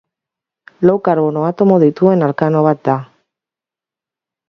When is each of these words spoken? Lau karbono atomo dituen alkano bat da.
Lau 0.89 0.95
karbono 1.09 1.45
atomo 1.51 1.79
dituen 1.85 2.29
alkano 2.31 2.67
bat 2.71 2.85
da. 2.91 2.99